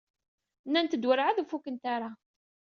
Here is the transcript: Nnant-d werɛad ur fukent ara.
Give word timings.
Nnant-d 0.67 1.07
werɛad 1.07 1.37
ur 1.41 1.47
fukent 1.51 1.83
ara. 1.95 2.09